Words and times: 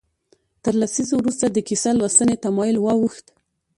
تر 0.63 0.73
لسیزو 0.81 1.13
وروسته 1.19 1.45
د 1.49 1.57
کیسه 1.67 1.91
لوستنې 1.99 2.35
تمایل 2.45 2.77
واوښت. 2.79 3.25